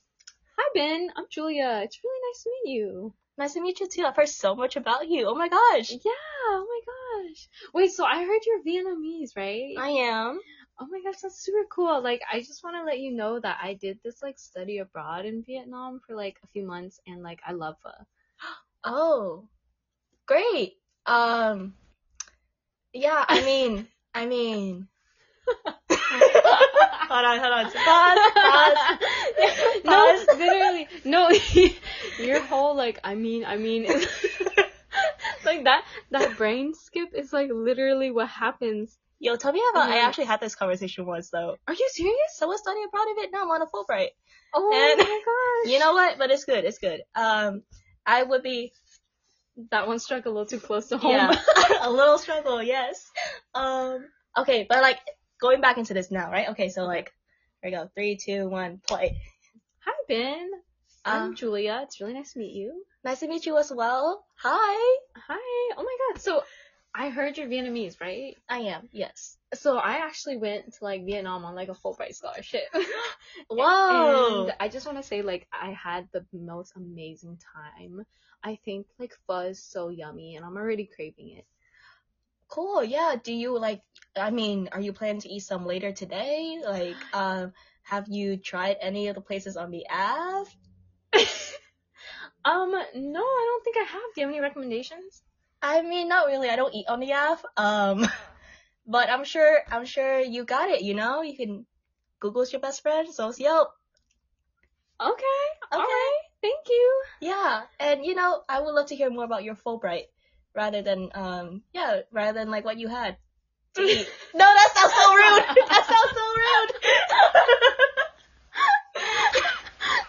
[0.58, 1.10] Hi, Ben.
[1.16, 1.80] I'm Julia.
[1.82, 3.14] It's really nice to meet you.
[3.36, 4.04] Nice to meet you too.
[4.04, 5.26] I've heard so much about you.
[5.26, 5.90] Oh my gosh.
[5.90, 6.12] Yeah.
[6.50, 7.48] Oh my gosh.
[7.74, 7.90] Wait.
[7.92, 9.74] So I heard you're Vietnamese, right?
[9.76, 10.38] I am.
[10.78, 12.00] Oh my gosh, that's super cool.
[12.00, 15.26] Like, I just want to let you know that I did this like study abroad
[15.26, 17.90] in Vietnam for like a few months, and like I love pho.
[18.84, 19.48] Oh,
[20.26, 20.76] great.
[21.04, 21.74] Um,
[22.92, 23.24] yeah.
[23.29, 24.88] I mean, I mean.
[25.90, 27.64] hold on, hold on.
[27.70, 28.18] Pause.
[28.35, 28.98] Pause.
[29.85, 30.38] no, Pause.
[30.38, 31.31] literally, no.
[32.24, 33.87] Your whole like, I mean, I mean,
[35.44, 38.96] like that that brain skip is like literally what happens.
[39.18, 39.90] Yo, tell me about.
[39.90, 40.05] I Mhm.
[40.05, 41.57] actually had this conversation once though.
[41.68, 42.16] Are you serious?
[42.37, 44.11] Someone studying abroad in Vietnam on a Fulbright.
[44.55, 45.72] Oh And- my gosh.
[45.72, 46.16] You know what?
[46.18, 46.64] But it's good.
[46.64, 47.03] It's good.
[47.14, 47.62] Um,
[48.07, 48.72] I would be
[49.70, 51.12] that one struck a little too close to home.
[51.12, 51.36] yeah
[51.82, 52.62] a little struggle.
[52.62, 53.10] Yes.
[53.54, 54.04] Um.
[54.36, 54.98] Okay, but like
[55.40, 56.48] going back into this now, right?
[56.50, 57.12] Okay, so like
[57.62, 57.88] here we go.
[57.94, 59.18] Three, two, one, play.
[59.84, 60.50] Hi Ben.
[61.04, 61.80] I'm Um, Julia.
[61.84, 62.84] It's really nice to meet you.
[63.04, 64.24] Nice to meet you as well.
[64.38, 64.98] Hi.
[65.16, 65.74] Hi.
[65.76, 66.20] Oh my god.
[66.20, 66.42] So
[66.94, 68.36] I heard you're Vietnamese, right?
[68.48, 68.88] I am.
[68.92, 69.36] Yes.
[69.54, 72.64] So I actually went to like Vietnam on like a Fulbright scholarship.
[73.48, 74.42] Whoa.
[74.44, 78.04] And I just want to say like I had the most amazing time.
[78.42, 81.46] I think like pho is so yummy and I'm already craving it.
[82.48, 82.83] Cool.
[82.83, 83.14] Yeah.
[83.22, 83.83] Do you like?
[84.16, 86.61] I mean, are you planning to eat some later today?
[86.64, 90.46] Like, um, have you tried any of the places on the app?
[92.44, 94.03] um, no, I don't think I have.
[94.14, 95.22] Do you have any recommendations?
[95.62, 96.48] I mean, not really.
[96.48, 97.44] I don't eat on the app.
[97.57, 98.07] Um,
[98.87, 99.61] but I'm sure.
[99.70, 100.83] I'm sure you got it.
[100.83, 101.66] You know, you can.
[102.18, 103.09] Google's your best friend.
[103.12, 103.66] So yo.
[105.00, 105.40] Okay.
[105.72, 105.81] Okay.
[105.81, 106.29] Alright.
[106.42, 107.03] Thank you.
[107.20, 110.07] Yeah, and you know, I would love to hear more about your Fulbright,
[110.55, 113.16] rather than um, yeah, rather than like what you had
[113.74, 114.09] to eat.
[114.35, 115.44] no, that sounds so rude.
[115.68, 116.72] That sounds so rude.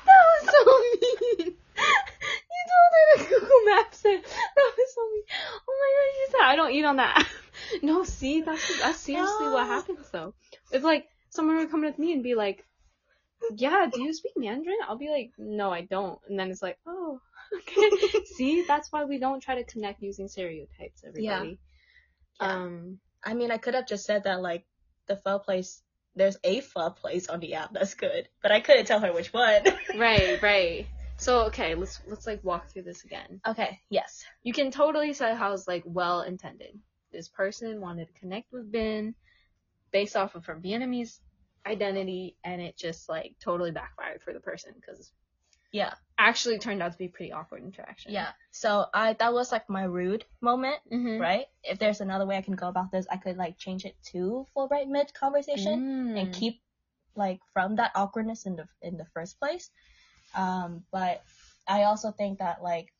[0.06, 1.56] that was so mean.
[2.52, 4.24] You told her to Google Maps it.
[4.24, 5.24] That was so mean.
[5.67, 7.28] Oh my god, you said I don't eat on that.
[7.82, 10.34] No, see, that's that's seriously what happens though.
[10.72, 12.65] If like someone would come with me and be like,
[13.56, 16.77] "Yeah, do you speak Mandarin?" I'll be like, "No, I don't." And then it's like,
[16.86, 17.19] "Oh,
[17.56, 17.89] okay."
[18.38, 21.60] see, that's why we don't try to connect using stereotypes, everybody.
[22.39, 22.47] Yeah.
[22.47, 22.99] Um.
[23.23, 24.65] I mean, I could have just said that like
[25.08, 25.82] the pho place.
[26.15, 29.32] There's a pho place on the app that's good, but I couldn't tell her which
[29.34, 29.63] one.
[29.97, 30.88] Right, right.
[31.17, 33.41] So okay, let's let's like walk through this again.
[33.47, 33.80] okay.
[33.89, 34.25] Yes.
[34.43, 36.80] you can totally say how it's like well intended.
[37.12, 39.13] This person wanted to connect with Ben
[39.91, 41.19] based off of her Vietnamese
[41.65, 45.12] identity, and it just like totally backfired for the person because
[45.71, 45.93] Yeah.
[46.17, 48.12] actually turned out to be pretty awkward interaction.
[48.12, 48.30] Yeah.
[48.52, 51.19] So I that was like my rude moment, Mm-hmm.
[51.21, 51.45] right?
[51.63, 54.45] If there's another way I can go about this, I could like change it to
[54.56, 55.74] Fulbright mid conversation.
[56.17, 56.34] and Mm.
[56.34, 56.62] keep
[57.15, 59.69] like from that awkwardness in the in the first place.
[60.36, 61.24] Um, but
[61.67, 62.91] I also think that like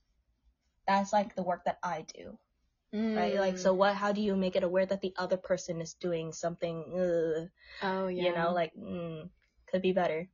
[0.88, 2.38] that's like the work that I do,
[2.94, 3.36] right?
[3.40, 3.96] Like, so what?
[3.96, 6.84] How do you make it aware that the other person is doing something?
[6.94, 7.48] Uh,
[7.82, 9.30] oh yeah, You know, like mm,
[9.68, 10.28] could be better.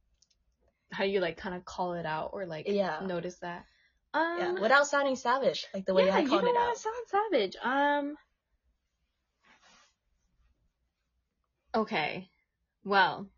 [0.91, 3.01] how you like kind of call it out or like Yeah.
[3.05, 3.65] notice that.
[4.13, 6.69] Um, Yeah, without sounding savage, like the way yeah, I you called don't it want
[6.71, 6.75] out.
[6.75, 7.55] to sound savage.
[7.61, 8.17] Um,
[11.75, 12.29] Okay.
[12.83, 13.29] Well,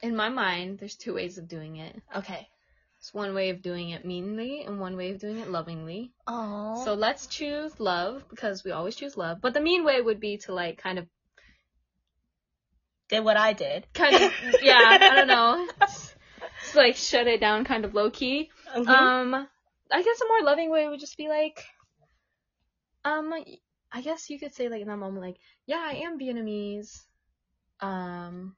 [0.00, 2.00] in my mind, there's two ways of doing it.
[2.16, 2.48] Okay.
[3.04, 6.12] There's one way of doing it meanly and one way of doing it lovingly.
[6.26, 6.82] Oh.
[6.86, 9.42] So let's choose love because we always choose love.
[9.42, 11.06] But the mean way would be to like kind of,
[13.10, 13.86] did what I did.
[13.92, 16.16] kind of, yeah, I don't know, just,
[16.62, 18.50] just, like shut it down, kind of low key.
[18.74, 18.88] Mhm.
[18.88, 19.34] Um,
[19.92, 21.62] I guess a more loving way would just be like,
[23.04, 23.34] um,
[23.92, 25.36] I guess you could say like in that moment, like,
[25.66, 27.02] yeah, I am Vietnamese.
[27.80, 28.56] Um,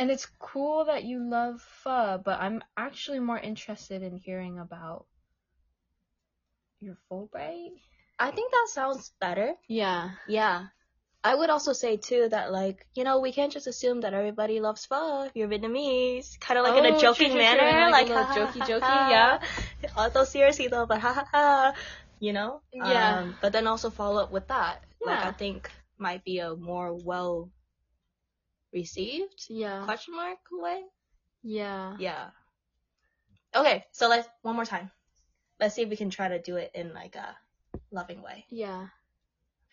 [0.00, 5.04] and it's cool that you love pho, but I'm actually more interested in hearing about
[6.80, 7.76] your Fulbright.
[8.18, 9.52] I think that sounds better.
[9.68, 10.12] Yeah.
[10.26, 10.68] Yeah.
[11.22, 14.58] I would also say too that like, you know, we can't just assume that everybody
[14.60, 16.40] loves pho if you're Vietnamese.
[16.40, 18.34] Kind of like in Oh, a joking true, true, manner, and, like, like, a ha,
[18.34, 19.40] jokey, ha, jokey, ha.
[19.82, 19.90] yeah.
[19.98, 21.74] Although seriously though, but ha ha ha.
[22.20, 22.62] You know?
[22.72, 23.18] Yeah.
[23.18, 24.82] Um, but then also follow up with that.
[25.04, 25.28] Like Yeah.
[25.28, 27.50] I think might be a more well
[28.72, 29.84] received Yeah.
[29.84, 30.82] question mark way.
[31.42, 31.96] Yeah.
[31.98, 32.30] Yeah.
[33.54, 34.90] Okay, so let's one more time.
[35.58, 37.36] Let's see if we can try to do it in like a
[37.90, 38.44] loving way.
[38.48, 38.86] Yeah.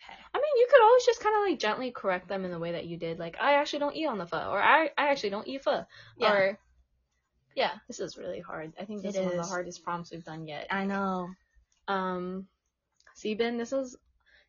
[0.00, 0.18] Okay.
[0.34, 2.72] I mean, you could always just kind of like gently correct them in the way
[2.72, 3.18] that you did.
[3.18, 5.84] Like, I actually don't eat on the pho, or I, I actually don't eat pho.
[6.16, 6.32] Yeah.
[6.32, 6.58] Or,
[7.54, 7.72] Yeah.
[7.88, 8.72] this is really hard.
[8.80, 10.66] I think this It is one of the hardest prompts we've done yet.
[10.70, 11.30] I know.
[11.88, 12.46] Um,
[13.14, 13.96] see, Ben, this is.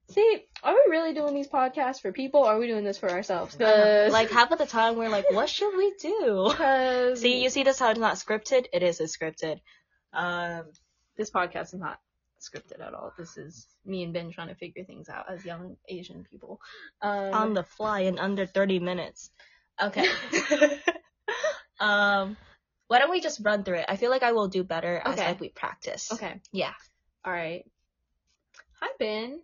[0.10, 3.10] See, are we really doing these podcasts for people, or are we doing this for
[3.12, 3.56] ourselves?
[3.60, 4.08] I know.
[4.12, 6.48] Like half of the time we're like, what should we do?
[6.50, 8.66] because See, you see this how it's not scripted?
[8.74, 9.60] It is scripted.
[10.12, 10.66] Um,
[11.16, 12.00] this podcast is not
[12.42, 13.14] scripted at all.
[13.18, 16.60] This is me and Ben trying to figure things out as young Asian people.
[17.02, 19.30] Um, on the fly in under 30 minutes.
[19.82, 20.08] Okay.
[21.80, 22.36] um,
[22.88, 23.86] why don't we just run through it?
[23.88, 25.28] I feel like I will do better as Okay.
[25.28, 26.12] like we practice.
[26.12, 26.42] okay.
[26.52, 26.74] Yeah.
[27.24, 27.64] All right.
[28.82, 29.42] Hi, Ben.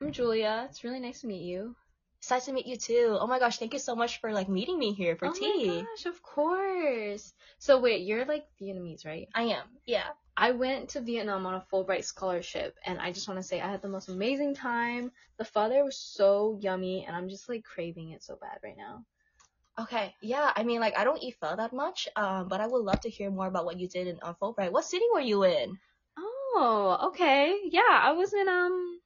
[0.00, 0.66] I'm Julia.
[0.70, 1.74] It's really nice to meet you.
[2.20, 3.16] It's nice to meet you too.
[3.20, 5.64] Oh my gosh, thank you so much for like meeting me here for oh tea.
[5.68, 7.32] Oh my gosh, of course.
[7.58, 9.28] So wait, you're like Vietnamese, right?
[9.34, 9.64] I am.
[9.86, 10.06] Yeah.
[10.36, 13.70] I went to Vietnam on a Fulbright scholarship, and I just want to say I
[13.70, 15.10] had the most amazing time.
[15.36, 18.76] The pho there was so yummy, and I'm just like craving it so bad right
[18.76, 19.04] now.
[19.80, 20.14] Okay.
[20.22, 20.52] Yeah.
[20.54, 22.08] I mean, like, I don't eat pho that much.
[22.14, 24.70] Um, but I would love to hear more about what you did in on Fulbright.
[24.70, 25.78] What city were you in?
[26.16, 27.58] Oh, okay.
[27.64, 28.97] Yeah, I was in um,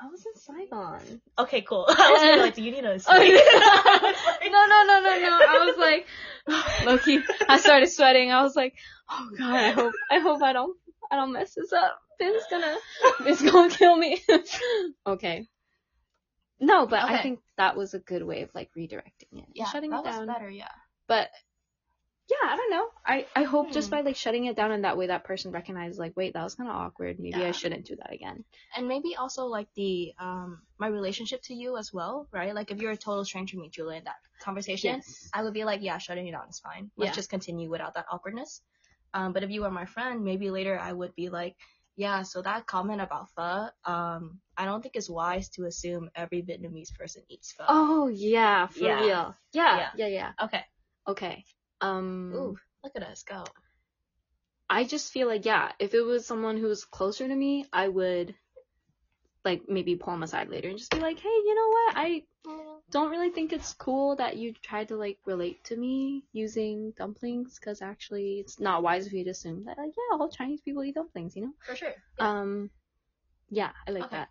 [0.00, 1.20] I was in Saigon.
[1.38, 1.86] Okay, cool.
[1.88, 2.98] I was gonna like, do you need a?
[3.08, 4.48] Oh, yeah.
[4.50, 5.38] no, no, no, no, no.
[5.40, 7.20] I was like, Loki.
[7.48, 8.30] I started sweating.
[8.30, 8.74] I was like,
[9.10, 10.76] oh god, I hope, I hope I don't,
[11.10, 11.98] I don't mess this up.
[12.18, 12.76] Ben's gonna,
[13.24, 14.20] Ben's gonna kill me.
[15.06, 15.46] okay.
[16.60, 19.90] No, but I think that was a good way of like redirecting it, Yeah, shutting
[19.90, 20.48] that it was better.
[20.48, 20.68] Yeah.
[21.08, 21.28] But
[22.30, 22.86] yeah, I don't know.
[23.06, 23.96] I I hope just Hmm.
[23.96, 26.54] by like shutting it down in that way, that person recognizes like, wait, that was
[26.54, 27.18] kind of awkward.
[27.20, 28.44] Maybe I shouldn't do that again.
[28.76, 32.54] and maybe also like the um my relationship to you as well, right?
[32.54, 35.28] Like if you're a total stranger to me, Julia, in that conversation, Yes.
[35.34, 36.90] I would be like, yeah, shutting it down is fine.
[36.96, 37.14] Let's Yeah.
[37.20, 38.62] just continue without that awkwardness.
[39.12, 41.56] Um, but if you were my friend, maybe later I would be like,
[41.96, 46.42] yeah, so that comment about pho, um, I don't think it's wise to assume every
[46.42, 47.64] Vietnamese person eats pho.
[47.68, 49.00] Oh yeah, for Yeah.
[49.00, 49.36] real.
[49.52, 49.90] Yeah, Yeah.
[49.96, 50.32] yeah, yeah.
[50.42, 50.64] Okay.
[51.06, 51.44] Okay.
[51.80, 52.32] Um.
[52.34, 53.44] Ooh, look at us go.
[54.68, 57.88] I just feel like yeah, if it was someone who was closer to me, I
[57.88, 58.34] would
[59.44, 61.94] like maybe pull them aside later and just be like, hey, you know what?
[61.96, 62.22] I
[62.90, 67.58] don't really think it's cool that you tried to like relate to me using dumplings
[67.58, 70.84] because actually it's not wise of you to assume that like yeah, all Chinese people
[70.84, 71.52] eat dumplings, you know?
[71.66, 71.94] For sure.
[72.18, 72.70] Um,
[73.50, 74.16] yeah, I like Okay.
[74.16, 74.28] that.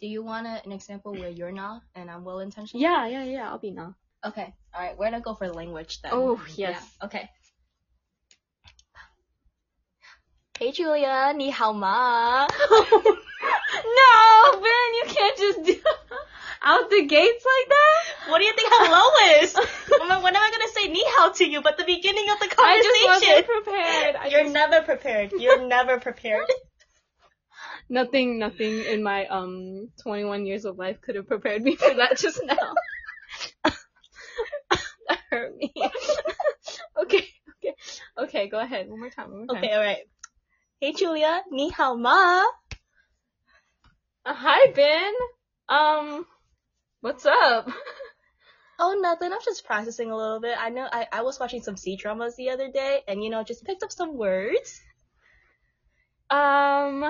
[0.00, 2.82] Do you want a, an example where you're not and I'm well intentioned?
[2.82, 3.48] Yeah, yeah, yeah.
[3.48, 3.96] I'll be now.
[4.25, 4.53] Okay.
[4.73, 4.97] All right.
[4.97, 6.11] We're gonna go for language then.
[6.13, 6.81] Oh yes.
[7.01, 7.05] Yeah.
[7.07, 7.29] Okay.
[10.59, 12.45] Hey Julia, 你好吗?
[12.49, 15.73] no, Ben, you can't just do
[16.61, 18.29] out the gates like that.
[18.29, 19.09] What do you think hello
[19.41, 19.53] is?
[19.55, 21.61] when am I when am I gonna say 你好 to you?
[21.61, 23.07] But the beginning of the I just conversation.
[23.07, 24.15] wasn't prepared.
[24.17, 25.31] I You're just- never prepared.
[25.31, 26.47] You're never prepared.
[27.89, 32.17] nothing, nothing in my um 21 years of life could have prepared me for that
[32.17, 32.73] just now.
[35.34, 35.72] hurt me.
[37.02, 37.26] okay,
[37.58, 37.74] okay,
[38.18, 38.48] okay.
[38.48, 38.88] Go ahead.
[38.88, 39.30] One more time.
[39.30, 39.64] One more time.
[39.64, 40.04] Okay, all right.
[40.80, 41.42] Hey, Julia.
[41.50, 42.44] Ni hao ma.
[44.24, 45.12] Uh, hi, Ben.
[45.68, 46.26] Um,
[47.00, 47.68] what's up?
[48.76, 49.32] Oh, nothing.
[49.32, 50.56] I'm just practicing a little bit.
[50.58, 53.44] I know I, I was watching some C dramas the other day, and you know,
[53.44, 54.80] just picked up some words.
[56.28, 57.04] Um.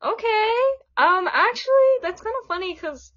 [0.00, 0.54] Okay.
[0.96, 1.28] Um.
[1.32, 3.12] Actually, that's kind of funny because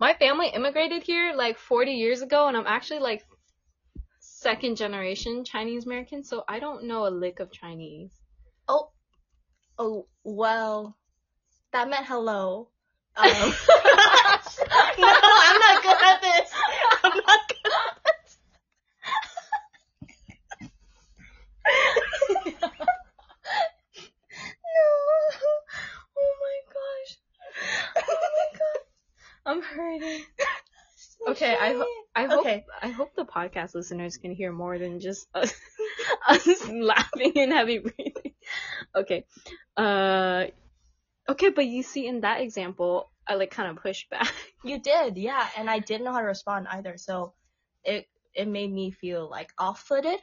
[0.00, 3.24] my family immigrated here like 40 years ago, and I'm actually like
[4.18, 8.10] second generation Chinese American, so I don't know a lick of Chinese.
[8.66, 8.90] Oh,
[9.78, 10.96] oh, well,
[11.72, 12.70] That meant hello.
[13.16, 13.52] Um, no,
[15.12, 16.50] I'm not good at this.
[17.04, 18.38] I'm not good at this.
[24.64, 24.90] no.
[26.16, 27.12] Oh my gosh.
[27.96, 28.80] Oh my god.
[29.50, 30.24] I'm hurting.
[30.96, 32.64] So Okay, I ho- I hope Okay.
[32.82, 35.52] I hope the podcast listeners can hear more than just us,
[36.28, 38.32] us laughing and heavy breathing.
[38.96, 39.24] Okay.
[39.76, 40.46] Uh
[41.28, 44.32] okay, but you see in that example, I like kind of pushed back.
[44.64, 47.34] You did, yeah, and I didn't know how to respond either, so
[47.84, 50.18] it it made me feel like off-footed.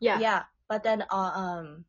[0.00, 1.84] Yeah, yeah, but then uh, um,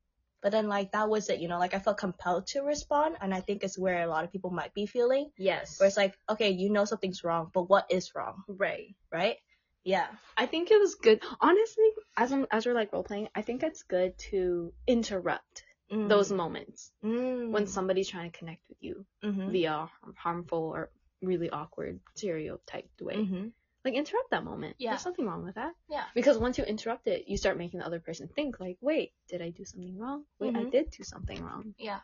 [0.47, 3.33] but then like that was it, you know, like I felt compelled to respond, and
[3.33, 5.77] I think it's where a lot of people might be feeling, Yes.
[5.77, 8.95] where it's like, okay, you know something's wrong, but what is wrong, right.
[9.11, 9.35] right?
[9.83, 10.07] Yeah.
[10.37, 11.21] I think it was good.
[11.41, 16.07] Honestly, as I'm as we're like role playing, I think it's good to interrupt Mm.
[16.07, 17.51] those moments mm.
[17.51, 19.51] when somebody's trying to connect with you Mhm.
[19.51, 20.89] via harmful or
[21.21, 23.15] really awkward stereotyped way.
[23.17, 23.51] Mhm.
[23.85, 24.75] Like interrupt that moment.
[24.79, 24.91] Yeah.
[24.91, 25.73] There's nothing wrong with that.
[25.89, 26.03] Yeah.
[26.13, 29.41] Because once you interrupt it, you start making the other person think like, wait, did
[29.41, 30.25] I do something wrong?
[30.39, 30.71] Wait, I Mhm.
[30.71, 31.73] did do something wrong.
[31.77, 32.01] Yeah.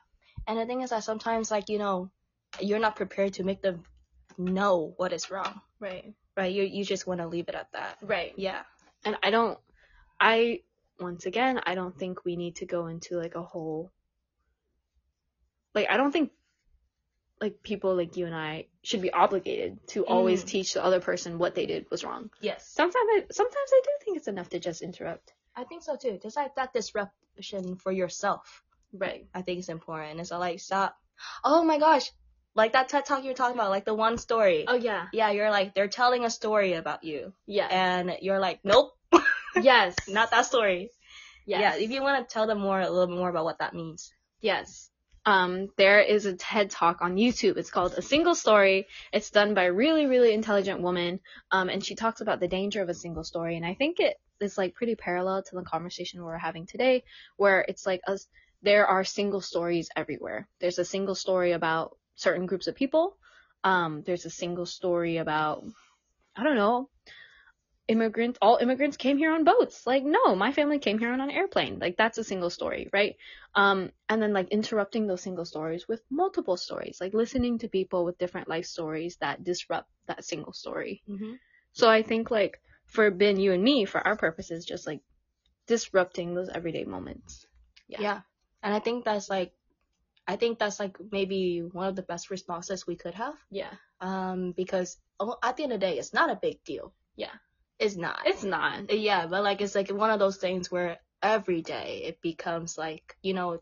[0.47, 2.09] And the thing is that sometimes like you know,
[2.59, 3.83] you're not prepared to make them
[4.37, 6.13] know what is wrong, Right.
[6.37, 6.53] right?
[6.53, 7.97] You you just want to leave it at that.
[8.01, 8.33] Right.
[8.37, 8.63] Yeah.
[9.05, 9.59] And I don't
[10.19, 10.61] I
[10.99, 13.91] once again, I don't think we need to go into like a whole
[15.73, 16.31] like I don't think
[17.43, 20.47] like people like you and I should be obligated to always Mm.
[20.47, 22.29] teach the other person what they did was wrong.
[22.39, 22.65] Yes.
[22.79, 25.33] Sometimes I sometimes I do think it's enough to just interrupt.
[25.55, 26.19] I think so too.
[26.23, 28.63] Just like that disruption for yourself.
[28.93, 29.27] Right.
[29.33, 30.19] I think it's important.
[30.21, 30.95] It's like stop.
[31.43, 32.11] Oh my gosh.
[32.55, 34.65] Like that TED talk you were talking about, like the one story.
[34.67, 35.07] Oh yeah.
[35.11, 37.33] Yeah, you're like they're telling a story about you.
[37.45, 37.67] Yeah.
[37.69, 38.91] And you're like, Nope,
[39.61, 39.95] yes.
[40.07, 40.91] not that story.
[41.45, 41.59] yes.
[41.61, 43.73] Yeah, if you want to tell them more a little bit more about what that
[43.73, 44.13] means.
[44.39, 44.89] Yes.
[45.25, 47.57] Um, there is a TED talk on YouTube.
[47.57, 48.87] It's called A Single Story.
[49.11, 51.19] It's done by a really, really intelligent woman.
[51.51, 53.55] Um, and she talks about the danger of a single story.
[53.55, 57.03] And I think it is like pretty parallel to the conversation we're having today,
[57.37, 58.27] where it's like us,
[58.61, 60.47] there are single stories everywhere.
[60.59, 63.17] There's a single story about certain groups of people.
[63.63, 65.63] Um, there's a single story about,
[66.35, 66.89] I don't know,
[67.87, 69.85] immigrants, all immigrants came here on boats.
[69.85, 71.79] Like, no, my family came here on an airplane.
[71.79, 73.15] Like, that's a single story, right?
[73.55, 78.05] Um, and then like interrupting those single stories with multiple stories, like listening to people
[78.05, 81.03] with different life stories that disrupt that single story.
[81.09, 81.33] Mm-hmm.
[81.73, 85.01] So I think like for Ben, you and me, for our purposes, just like
[85.67, 87.45] disrupting those everyday moments.
[87.87, 88.01] Yeah.
[88.01, 88.21] Yeah.
[88.61, 89.51] And I think that's like,
[90.25, 93.35] I think that's like maybe one of the best responses we could have.
[93.51, 93.71] Yeah.
[93.99, 96.93] Um, because oh, at the end of the day, it's not a big deal.
[97.15, 97.33] Yeah.
[97.79, 98.19] It's not.
[98.25, 98.91] It's not.
[98.93, 103.15] yeah, but like it's like one of those things where every day it becomes like
[103.21, 103.59] you know,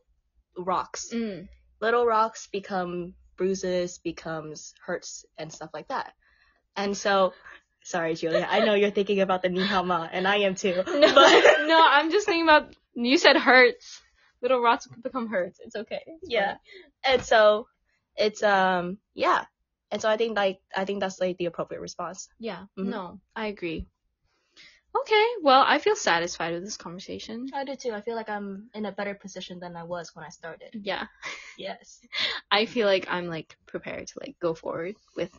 [0.58, 1.10] rocks.
[1.14, 1.48] Mm.
[1.80, 6.14] Little rocks become bruises, becomes hurts and stuff like that.
[6.76, 7.34] And so,
[7.84, 10.84] sorry, Julia, I know you're thinking about the Nihama, and I am too.
[10.88, 14.00] No, But- no, I'm just thinking about, you said hurts.
[14.42, 15.60] Little rocks become hurts.
[15.64, 16.02] It's okay.
[16.06, 16.54] It's yeah
[17.04, 17.14] fine.
[17.14, 17.68] and so
[18.16, 19.46] it's um yeah
[19.92, 22.64] and so i think like i think that's like the appropriate response Yeah.
[22.78, 22.86] Mhm.
[22.90, 23.88] No, I agree.
[24.94, 27.50] Okay, well, I feel satisfied with this conversation.
[27.54, 30.26] i do too i feel like i'm in a better position than i was when
[30.26, 31.06] i started Yeah.
[31.58, 32.02] yes
[32.52, 35.32] I feel like I'm like prepared to like go forward with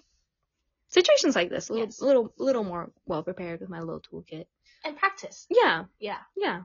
[0.88, 1.68] situations like this.
[1.68, 2.00] A little, Yes.
[2.00, 4.46] little, little more well prepared with my little toolkit.
[4.84, 6.62] and practice Yeah, yeah yeah.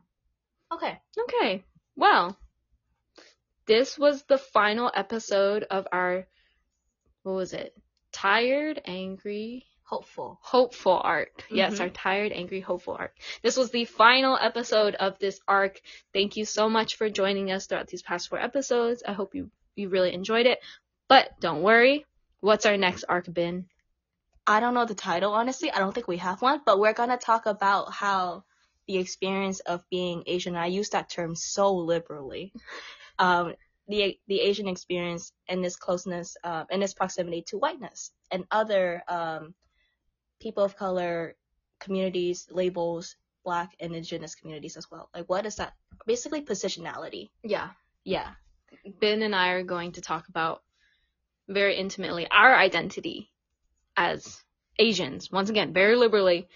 [0.71, 1.63] okay Okay.
[1.97, 2.37] Well,
[3.65, 6.25] this was the final episode of our
[7.23, 7.73] what was it?
[8.13, 11.45] Tired, angry, hopeful hopeful arc.
[11.49, 11.79] Yes, Mhm.
[11.81, 13.15] our tired, angry, hopeful arc.
[13.41, 15.81] This was the final episode of this arc.
[16.13, 19.01] Thank you so much for joining us throughout these past four episodes.
[19.07, 20.59] I hope you you really enjoyed it.
[21.07, 22.05] But don't worry.
[22.41, 23.65] What's our next arc been?
[24.49, 27.17] i don't know the title honestly i don't think we have one but we're gonna
[27.17, 28.43] talk about how
[28.87, 32.53] the experience of being asian and i use that term so liberally
[33.19, 33.53] um
[33.89, 39.03] the the asian experience and this closeness uh, and this proximity to whiteness and other
[39.09, 39.53] um
[40.39, 41.35] people of color
[41.79, 45.73] communities labels black and indigenous communities as well like what is that
[46.05, 47.69] basically positionality Yeah.
[48.03, 48.31] yeah
[48.99, 50.61] Ben and I are going to talk about
[51.47, 53.31] very intimately our identity
[53.95, 54.43] as
[54.77, 55.31] Asians.
[55.31, 56.47] Once again, very liberally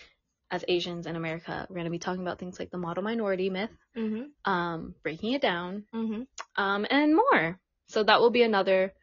[0.51, 1.65] as Asians in America.
[1.69, 5.31] We're going to be talking about things like the model minority myth, mm-hmm um, breaking
[5.33, 6.23] it down, mm-hmm
[6.61, 7.57] um, and more.
[7.87, 8.93] So that will be another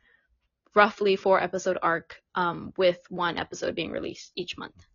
[0.75, 4.87] roughly four episode arc um, with one episode being released each month.